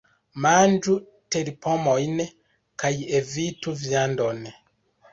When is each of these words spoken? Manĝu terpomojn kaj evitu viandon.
Manĝu 0.45 0.95
terpomojn 1.35 2.25
kaj 2.85 2.93
evitu 3.23 3.79
viandon. 3.87 4.47